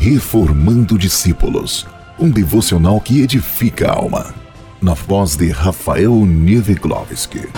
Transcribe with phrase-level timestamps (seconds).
[0.00, 1.84] Reformando Discípulos,
[2.20, 4.32] um devocional que edifica a alma.
[4.80, 7.48] Na voz de Rafael Nieveglovski.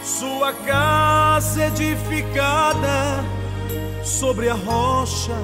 [0.00, 3.24] Sua casa edificada
[4.04, 5.34] sobre a rocha.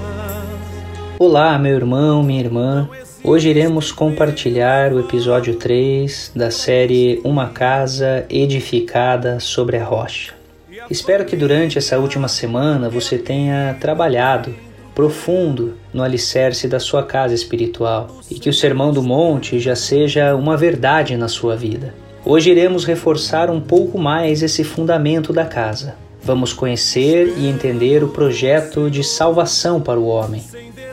[1.19, 2.89] Olá, meu irmão, minha irmã.
[3.25, 10.42] Hoje iremos compartilhar o episódio 3 da série Uma Casa Edificada sobre a Rocha.
[10.93, 14.55] Espero que durante essa última semana você tenha trabalhado
[14.95, 20.37] profundo no alicerce da sua casa espiritual e que o Sermão do Monte já seja
[20.37, 21.95] uma verdade na sua vida.
[22.27, 25.95] Hoje iremos reforçar um pouco mais esse fundamento da casa.
[26.23, 30.45] Vamos conhecer e entender o projeto de salvação para o homem.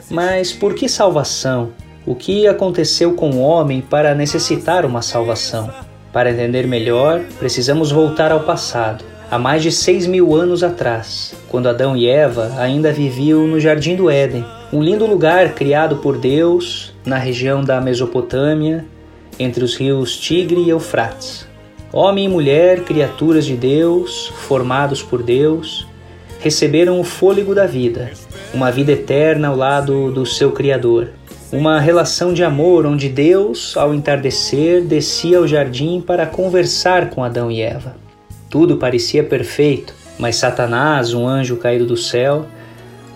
[0.10, 1.74] Mas por que salvação?
[2.06, 5.70] O que aconteceu com o homem para necessitar uma salvação?
[6.14, 11.70] Para entender melhor, precisamos voltar ao passado há mais de seis mil anos atrás, quando
[11.70, 16.94] Adão e Eva ainda viviam no Jardim do Éden, um lindo lugar criado por Deus
[17.06, 18.86] na região da Mesopotâmia,
[19.38, 21.48] entre os rios Tigre e Eufrates.
[21.92, 25.88] Homem e mulher, criaturas de Deus, formados por Deus,
[26.40, 28.12] receberam o fôlego da vida,
[28.54, 31.10] uma vida eterna ao lado do seu Criador.
[31.52, 37.50] Uma relação de amor onde Deus, ao entardecer, descia ao jardim para conversar com Adão
[37.50, 38.09] e Eva.
[38.50, 42.48] Tudo parecia perfeito, mas Satanás, um anjo caído do céu,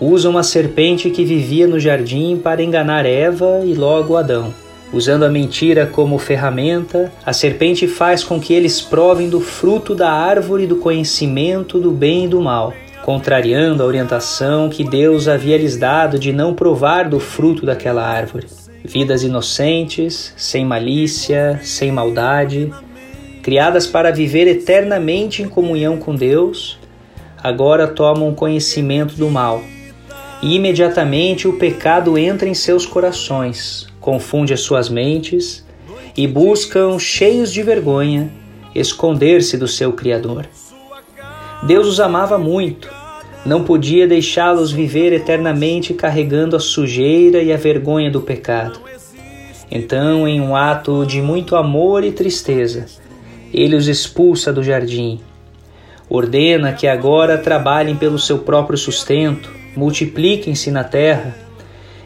[0.00, 4.54] usa uma serpente que vivia no jardim para enganar Eva e logo Adão.
[4.92, 10.12] Usando a mentira como ferramenta, a serpente faz com que eles provem do fruto da
[10.12, 12.72] árvore do conhecimento do bem e do mal,
[13.04, 18.46] contrariando a orientação que Deus havia lhes dado de não provar do fruto daquela árvore.
[18.84, 22.70] Vidas inocentes, sem malícia, sem maldade,
[23.44, 26.78] criadas para viver eternamente em comunhão com Deus,
[27.36, 29.62] agora tomam conhecimento do mal.
[30.42, 35.62] E imediatamente o pecado entra em seus corações, confunde as suas mentes
[36.16, 38.30] e buscam, cheios de vergonha,
[38.74, 40.46] esconder-se do seu Criador.
[41.64, 42.90] Deus os amava muito,
[43.44, 48.80] não podia deixá-los viver eternamente carregando a sujeira e a vergonha do pecado.
[49.70, 52.86] Então, em um ato de muito amor e tristeza,
[53.54, 55.20] ele os expulsa do jardim.
[56.10, 61.34] Ordena que agora trabalhem pelo seu próprio sustento, multipliquem-se na terra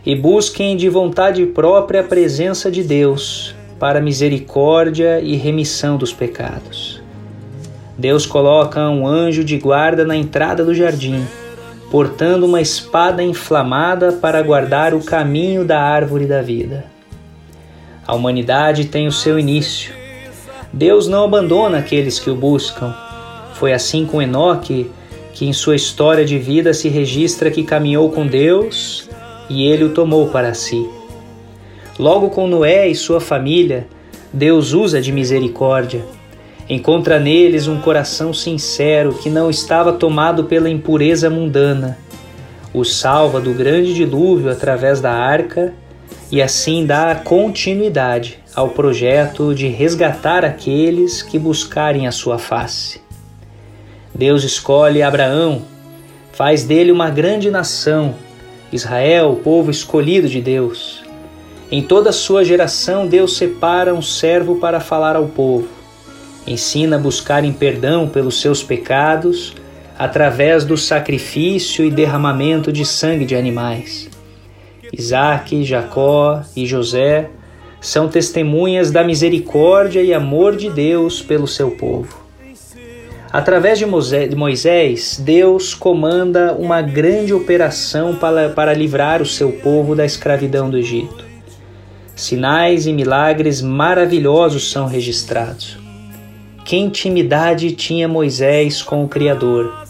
[0.05, 7.01] e busquem de vontade própria a presença de Deus para misericórdia e remissão dos pecados.
[7.97, 11.27] Deus coloca um anjo de guarda na entrada do jardim,
[11.91, 16.85] portando uma espada inflamada para guardar o caminho da árvore da vida.
[18.07, 19.99] A humanidade tem o seu início
[20.73, 22.95] Deus não abandona aqueles que o buscam.
[23.55, 24.91] Foi assim com Enoque,
[25.33, 29.09] que em sua história de vida se registra que caminhou com Deus
[29.49, 30.87] e ele o tomou para si.
[31.99, 33.87] Logo com Noé e sua família,
[34.33, 36.05] Deus usa de misericórdia.
[36.69, 41.97] Encontra neles um coração sincero que não estava tomado pela impureza mundana.
[42.75, 45.73] O salva do grande dilúvio através da arca
[46.31, 53.01] e assim dá continuidade ao projeto de resgatar aqueles que buscarem a sua face.
[54.13, 55.63] Deus escolhe Abraão,
[56.33, 58.17] faz dele uma grande nação,
[58.73, 61.05] Israel, o povo escolhido de Deus.
[61.71, 65.69] Em toda a sua geração, Deus separa um servo para falar ao povo.
[66.45, 69.55] Ensina a buscarem perdão pelos seus pecados
[69.97, 74.11] através do sacrifício e derramamento de sangue de animais.
[74.93, 77.31] Isaac, Jacó e José
[77.81, 82.27] são testemunhas da misericórdia e amor de Deus pelo seu povo.
[83.31, 83.87] Através de
[84.35, 91.25] Moisés, Deus comanda uma grande operação para, livrar o seu povo da escravidão do Egito.
[92.17, 95.79] Sinais e milagres maravilhosos são registrados.
[96.65, 99.87] Que intimidade tinha Moisés com o Criador?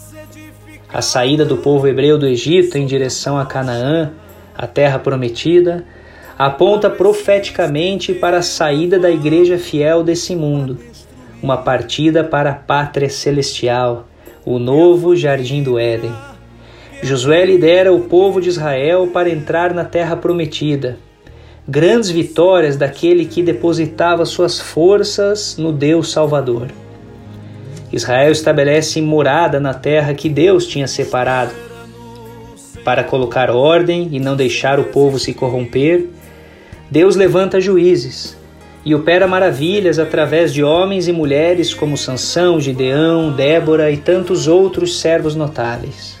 [0.91, 4.11] A saída do povo hebreu do Egito em direção a Canaã
[4.59, 5.85] a terra prometida,
[6.39, 10.77] aponta profeticamente para a saída da igreja fiel desse mundo,
[11.43, 14.07] uma partida para a pátria celestial,
[14.45, 16.13] o novo jardim do Éden.
[17.03, 20.97] Josué lidera o povo de Israel para entrar na terra prometida.
[21.67, 26.69] Grandes vitórias daquele que depositava suas forças no Deus Salvador.
[27.91, 31.51] Israel estabelece morada na terra que Deus tinha separado
[32.85, 36.07] para colocar ordem e não deixar o povo se corromper,
[36.91, 38.35] Deus levanta juízes
[38.83, 44.99] e opera maravilhas através de homens e mulheres como Sansão, Gideão, Débora e tantos outros
[44.99, 46.17] servos notáveis.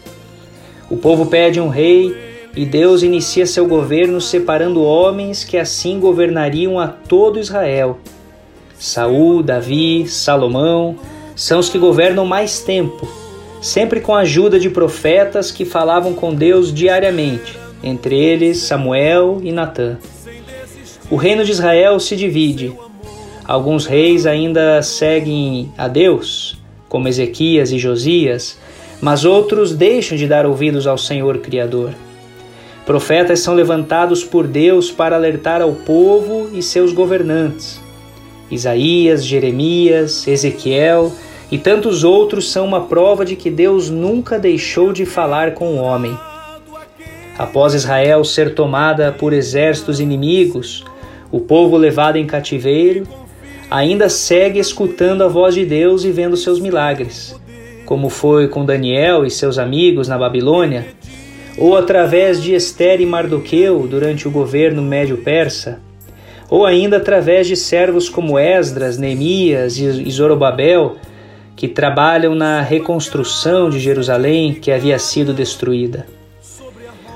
[0.87, 2.15] O povo pede um rei
[2.55, 7.99] e Deus inicia seu governo separando homens que assim governariam a todo Israel.
[8.77, 10.97] Saul, Davi, Salomão
[11.35, 13.07] são os que governam mais tempo,
[13.61, 19.51] sempre com a ajuda de profetas que falavam com Deus diariamente, entre eles Samuel e
[19.51, 19.97] Natã.
[21.11, 22.71] O reino de Israel se divide.
[23.43, 26.55] Alguns reis ainda seguem a Deus,
[26.87, 28.59] como Ezequias e Josias,
[29.01, 31.95] mas outros deixam de dar ouvidos ao Senhor Criador.
[32.85, 37.81] Profetas são levantados por Deus para alertar ao povo e seus governantes.
[38.51, 41.11] Isaías, Jeremias, Ezequiel
[41.51, 45.77] e tantos outros são uma prova de que Deus nunca deixou de falar com o
[45.77, 46.15] homem.
[47.35, 50.85] Após Israel ser tomada por exércitos inimigos,
[51.31, 53.07] o povo levado em cativeiro
[53.69, 57.39] ainda segue escutando a voz de Deus e vendo seus milagres
[57.89, 60.89] como foi com Daniel e seus amigos na Babilônia,
[61.57, 65.79] ou através de Esther e Mardoqueu durante o governo médio-persa,
[66.51, 70.97] ou ainda através de servos como Esdras, Neemias e Zorobabel,
[71.55, 76.05] que trabalham na reconstrução de Jerusalém que havia sido destruída.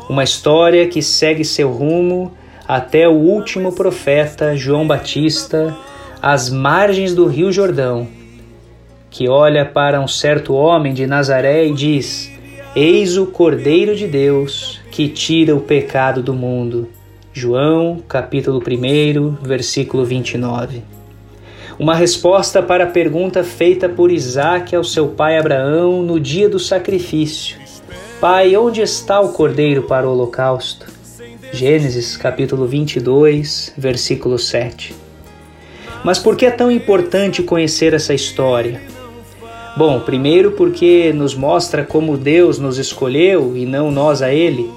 [0.10, 2.31] Uma história que segue seu rumo
[2.68, 5.75] até o último profeta João Batista,
[6.21, 8.07] às margens do Rio Jordão,
[9.10, 12.31] que olha para um certo homem de Nazaré e diz:
[12.75, 16.89] Eis o Cordeiro de Deus que tira o pecado do mundo.
[17.33, 20.83] João, capítulo 1, versículo 29.
[21.80, 26.60] Uma resposta para a pergunta feita por Isaac ao seu pai Abraão no dia do
[26.60, 27.57] sacrifício:
[28.21, 30.93] Pai, onde está o cordeiro para o holocausto?
[31.53, 34.95] Gênesis, capítulo 22, versículo 7.
[36.03, 38.81] Mas por que é tão importante conhecer essa história?
[39.77, 44.67] Bom, primeiro porque nos mostra como Deus nos escolheu e não nós a Ele,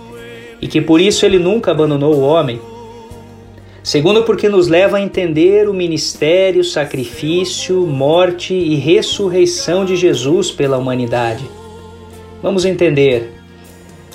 [0.61, 2.61] e que por isso Ele nunca abandonou o homem.
[3.83, 10.77] Segundo, porque nos leva a entender o ministério, sacrifício, morte e ressurreição de Jesus pela
[10.77, 11.49] humanidade.
[12.43, 13.33] Vamos entender.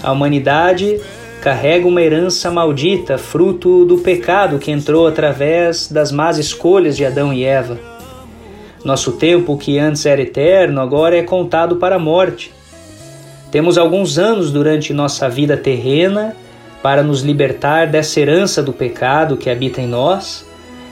[0.04, 1.00] A humanidade
[1.42, 7.34] carrega uma herança maldita, fruto do pecado que entrou através das más escolhas de Adão
[7.34, 7.80] e Eva.
[8.86, 12.54] Nosso tempo, que antes era eterno, agora é contado para a morte.
[13.52, 16.36] Temos alguns anos durante nossa vida terrena
[16.82, 20.46] para nos libertar dessa herança do pecado que habita em nós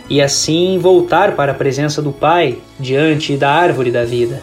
[0.09, 4.41] e assim voltar para a presença do Pai diante da árvore da vida.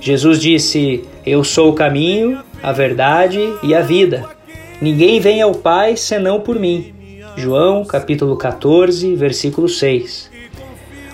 [0.00, 4.35] Jesus disse: Eu sou o caminho, a verdade e a vida.
[4.80, 6.92] Ninguém vem ao Pai senão por mim.
[7.34, 10.30] João capítulo 14, versículo 6.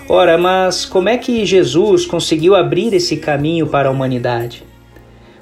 [0.09, 4.63] Ora, mas como é que Jesus conseguiu abrir esse caminho para a humanidade?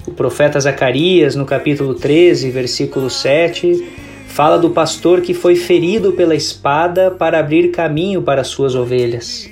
[0.06, 3.88] O profeta Zacarias, no capítulo 13, versículo 7,
[4.28, 9.50] fala do pastor que foi ferido pela espada para abrir caminho para suas ovelhas.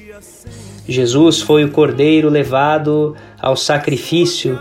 [0.88, 4.58] Jesus foi o cordeiro levado ao sacrifício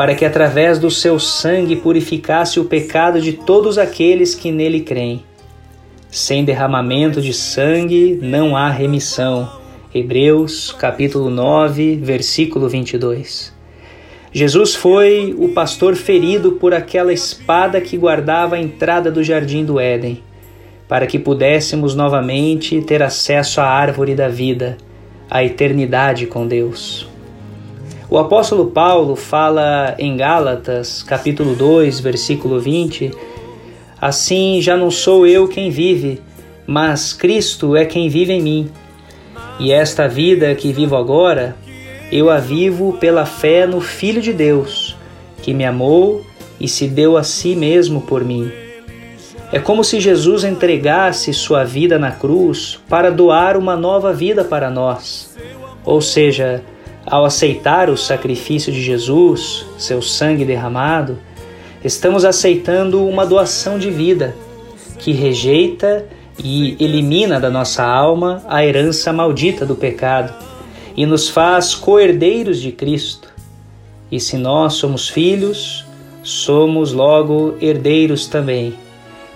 [0.00, 5.22] para que através do seu sangue purificasse o pecado de todos aqueles que nele creem.
[6.10, 9.46] Sem derramamento de sangue não há remissão
[9.94, 13.54] Hebreus capítulo 9, versículo 22.
[14.32, 19.78] Jesus foi o pastor ferido por aquela espada que guardava a entrada do jardim do
[19.78, 20.22] Éden,
[20.88, 24.78] para que pudéssemos novamente ter acesso à árvore da vida,
[25.28, 27.09] à eternidade com Deus.
[28.10, 33.12] O apóstolo Paulo fala em Gálatas, capítulo 2, versículo 20:
[34.00, 36.20] Assim já não sou eu quem vive,
[36.66, 38.70] mas Cristo é quem vive em mim.
[39.60, 41.54] E esta vida que vivo agora,
[42.10, 44.96] eu a vivo pela fé no Filho de Deus,
[45.40, 46.26] que me amou
[46.58, 48.50] e se deu a si mesmo por mim.
[49.52, 54.68] É como se Jesus entregasse sua vida na cruz para doar uma nova vida para
[54.68, 55.32] nós.
[55.84, 56.60] Ou seja,
[57.10, 61.18] ao aceitar o sacrifício de Jesus, seu sangue derramado,
[61.84, 64.36] estamos aceitando uma doação de vida
[64.96, 66.06] que rejeita
[66.38, 70.32] e elimina da nossa alma a herança maldita do pecado
[70.96, 73.28] e nos faz co-herdeiros de Cristo.
[74.10, 75.84] E se nós somos filhos,
[76.22, 78.74] somos logo herdeiros também,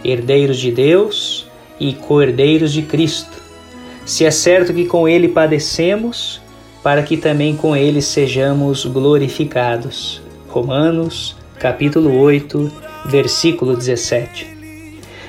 [0.04, 1.46] herdeiros de Deus
[1.80, 3.42] e co-herdeiros de Cristo.
[4.06, 6.43] Se é certo que com Ele padecemos,
[6.84, 10.20] para que também com Ele sejamos glorificados.
[10.46, 12.70] Romanos, capítulo 8,
[13.06, 14.46] versículo 17.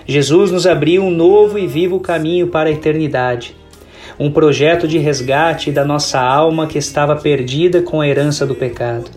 [0.06, 3.56] Jesus nos abriu um novo e vivo caminho para a eternidade,
[4.20, 9.10] um projeto de resgate da nossa alma que estava perdida com a herança do pecado,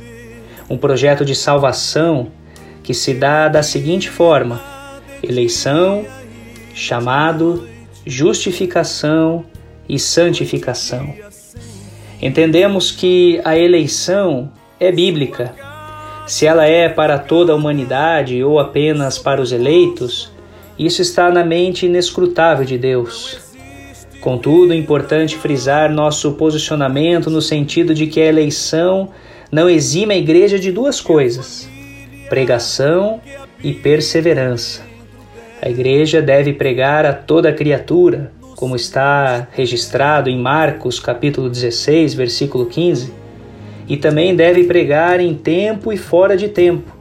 [0.71, 2.29] um projeto de salvação
[2.85, 4.61] que se dá da seguinte forma:
[5.25, 6.07] eleição,
[6.73, 7.69] chamado,
[8.07, 9.45] justificação
[9.89, 11.28] e santificação.
[12.21, 15.55] Entendemos que a eleição é bíblica.
[16.27, 20.31] Se ela é para toda a humanidade ou apenas para os eleitos,
[20.79, 23.41] isso está na mente inescrutável de Deus.
[24.21, 29.11] Contudo, é importante frisar nosso posicionamento no sentido de que a eleição
[29.51, 31.69] não exime a igreja de duas coisas:
[32.29, 33.21] pregação
[33.63, 34.83] e perseverança.
[35.63, 42.67] A igreja deve pregar a toda criatura, como está registrado em Marcos capítulo 16, versículo
[42.67, 43.15] 15,
[43.87, 46.93] e também deve pregar em tempo e fora de tempo,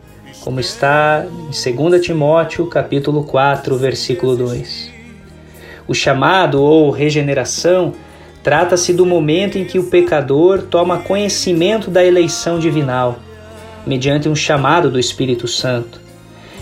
[0.41, 4.91] como está em 2 Timóteo capítulo 4, versículo 2.
[5.87, 7.91] O chamado ou regeneração
[8.43, 13.17] trata-se do momento em que o pecador toma conhecimento da eleição divinal,
[13.83, 16.06] mediante um chamado do Espírito Santo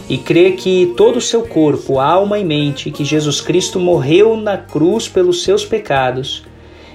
[0.08, 4.58] e crê que todo o seu corpo, alma e mente, que Jesus Cristo morreu na
[4.58, 6.44] cruz pelos seus pecados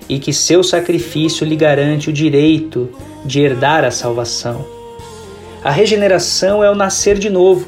[0.08, 2.90] e que seu sacrifício lhe garante o direito
[3.24, 4.64] de herdar a salvação.
[5.62, 7.66] A regeneração é o nascer de novo,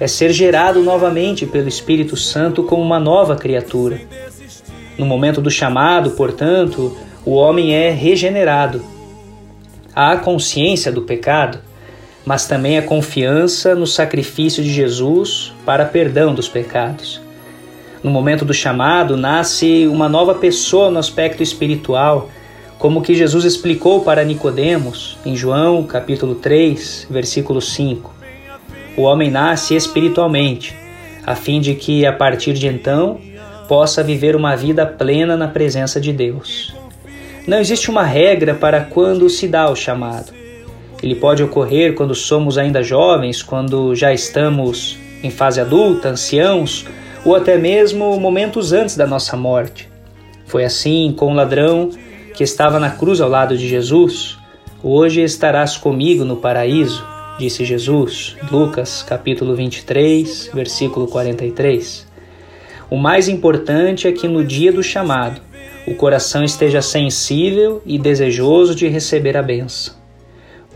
[0.00, 4.00] é ser gerado novamente pelo Espírito Santo como uma nova criatura.
[4.96, 8.82] No momento do chamado, portanto, o homem é regenerado.
[9.94, 11.60] Há consciência do pecado,
[12.28, 17.22] mas também a confiança no sacrifício de Jesus para perdão dos pecados.
[18.02, 22.28] No momento do chamado, nasce uma nova pessoa no aspecto espiritual,
[22.78, 28.14] como que Jesus explicou para Nicodemos em João, capítulo 3, versículo 5.
[28.94, 30.76] O homem nasce espiritualmente,
[31.24, 33.18] a fim de que a partir de então
[33.66, 36.74] possa viver uma vida plena na presença de Deus.
[37.46, 40.37] Não existe uma regra para quando se dá o chamado.
[41.02, 46.86] Ele pode ocorrer quando somos ainda jovens, quando já estamos em fase adulta, anciãos,
[47.24, 49.88] ou até mesmo momentos antes da nossa morte.
[50.46, 51.90] Foi assim com o ladrão
[52.34, 54.38] que estava na cruz ao lado de Jesus.
[54.82, 57.04] Hoje estarás comigo no paraíso,
[57.38, 58.36] disse Jesus.
[58.50, 62.06] Lucas, capítulo 23, versículo 43.
[62.90, 65.40] O mais importante é que no dia do chamado,
[65.86, 69.97] o coração esteja sensível e desejoso de receber a benção.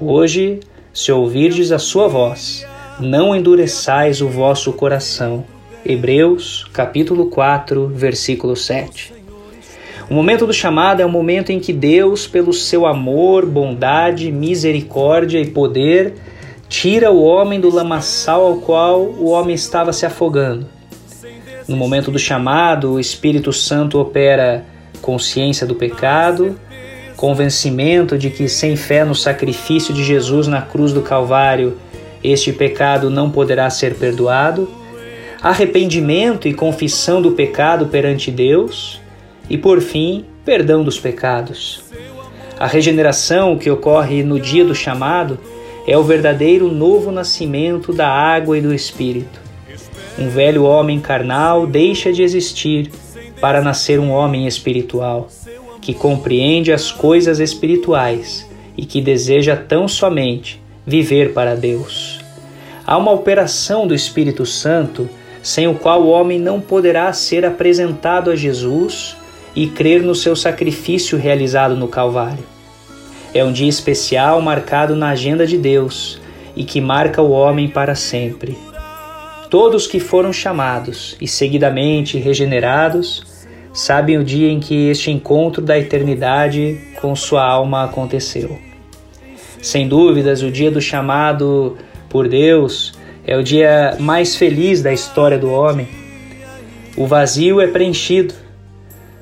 [0.04, 0.59] Hoje,
[0.92, 2.66] se ouvirdes a sua voz,
[2.99, 5.44] não endureçais o vosso coração.
[5.87, 9.14] Hebreus, capítulo 4, versículo 7.
[10.11, 15.38] O momento do chamado é o momento em que Deus, pelo seu amor, bondade, misericórdia
[15.38, 16.14] e poder,
[16.68, 20.66] tira o homem do lamaçal ao qual o homem estava se afogando.
[21.68, 24.64] No momento do chamado, o Espírito Santo opera
[25.00, 26.59] consciência do pecado,
[27.23, 31.79] convencimento de que sem fé no sacrifício de Jesus na cruz do Calvário,
[32.21, 34.69] este pecado não poderá ser perdoado,
[35.41, 39.00] arrependimento e confissão do pecado perante Deus
[39.49, 41.85] e, por fim, perdão dos pecados.
[42.59, 45.38] A regeneração que ocorre no dia do chamado
[45.87, 49.41] é o verdadeiro novo nascimento da água e do Espírito.
[50.19, 52.91] Um velho homem carnal deixa de existir
[53.41, 55.29] para nascer um homem espiritual
[55.83, 58.49] que compreende as coisas espirituais
[58.79, 62.21] e que deseja tão somente viver para Deus.
[62.87, 65.11] Há uma operação do Espírito Santo
[65.43, 69.17] sem o qual o homem não poderá ser apresentado a Jesus
[69.57, 72.45] e crer no seu sacrifício realizado no Calvário.
[73.35, 76.21] É um dia especial marcado na agenda de Deus
[76.55, 78.57] e que marca o homem para sempre.
[79.51, 83.32] Todos que foram chamados e seguidamente regenerados
[83.73, 88.59] sabem o dia em que este encontro da eternidade com sua alma aconteceu.
[89.62, 91.76] Sem dúvidas, o dia do chamado
[92.09, 92.93] por Deus
[93.25, 95.88] é o dia mais feliz da história do homem.
[96.97, 98.35] O vazio é preenchido,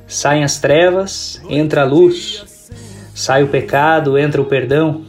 [0.06, 2.44] saem as trevas, entra a luz,
[3.14, 5.02] sai o pecado, entra o perdão,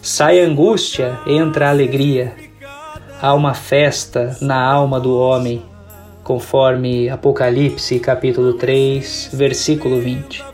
[0.00, 2.32] sai a angústia, entra a alegria.
[3.20, 5.62] Há uma festa na alma do homem
[6.22, 10.44] conforme Apocalipse capítulo 3, versículo 20.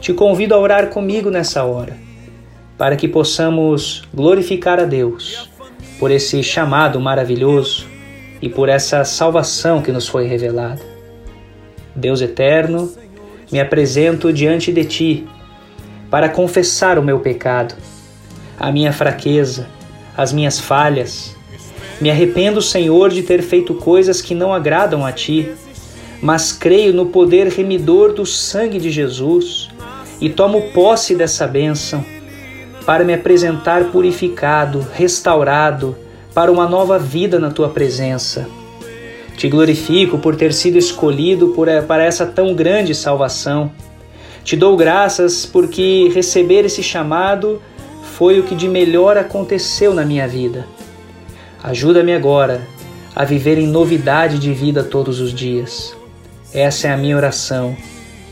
[0.00, 1.96] Te convido a orar comigo nessa hora,
[2.76, 5.50] para que possamos glorificar a Deus
[5.98, 7.86] por esse chamado maravilhoso
[8.40, 10.82] e por essa salvação que nos foi revelada.
[11.94, 12.92] Deus eterno,
[13.50, 15.28] me apresento diante de ti
[16.10, 17.74] para confessar o meu pecado,
[18.58, 19.66] a minha fraqueza,
[20.16, 21.37] as minhas falhas,
[22.00, 25.52] me arrependo, Senhor, de ter feito coisas que não agradam a Ti,
[26.20, 29.68] mas creio no poder remidor do sangue de Jesus
[30.20, 32.04] e tomo posse dessa bênção
[32.84, 35.96] para me apresentar purificado, restaurado,
[36.32, 38.48] para uma nova vida na Tua presença.
[39.36, 43.70] Te glorifico por ter sido escolhido por, eh, para essa tão grande salvação.
[44.42, 47.60] Te dou graças porque receber esse chamado
[48.16, 50.66] foi o que de melhor aconteceu na minha vida.
[51.62, 52.66] Ajuda-me agora
[53.14, 55.96] a viver em novidade de vida todos os dias.
[56.54, 57.76] Essa é a minha oração,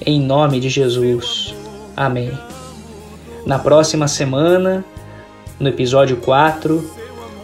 [0.04, 1.54] em nome de Jesus.
[1.96, 2.30] Amém.
[3.44, 4.84] Na próxima semana,
[5.58, 6.88] no episódio 4,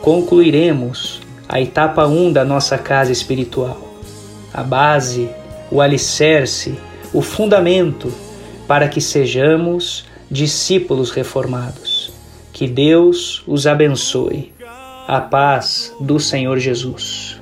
[0.00, 3.92] concluiremos a etapa 1 da nossa casa espiritual.
[4.54, 5.28] A base,
[5.70, 6.78] o alicerce,
[7.12, 8.12] o fundamento
[8.66, 12.12] para que sejamos discípulos reformados.
[12.52, 14.52] Que Deus os abençoe.
[15.06, 17.40] A paz do Senhor Jesus.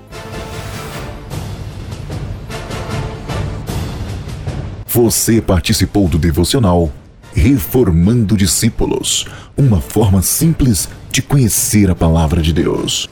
[4.86, 6.90] Você participou do devocional
[7.34, 9.26] Reformando Discípulos
[9.56, 13.08] uma forma simples de conhecer a palavra de Deus.